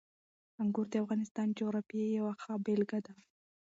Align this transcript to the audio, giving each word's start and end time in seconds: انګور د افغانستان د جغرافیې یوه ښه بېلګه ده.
انګور 0.61 0.87
د 0.91 0.95
افغانستان 1.03 1.47
د 1.49 1.55
جغرافیې 1.57 2.05
یوه 2.17 2.33
ښه 2.41 2.53
بېلګه 2.65 2.99
ده. 3.05 3.13